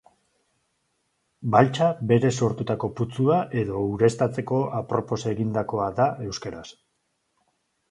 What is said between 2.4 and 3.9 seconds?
sortutako putzua edo